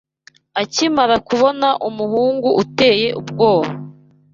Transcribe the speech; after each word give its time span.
Akimara 0.61 1.15
kubona 1.27 1.67
umuhungu 1.87 2.49
uteye 2.61 3.07
ubwoba 3.21 3.71